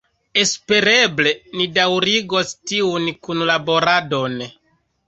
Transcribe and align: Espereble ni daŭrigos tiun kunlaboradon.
Espereble 0.43 1.33
ni 1.59 1.67
daŭrigos 1.77 2.51
tiun 2.73 3.07
kunlaboradon. 3.29 4.43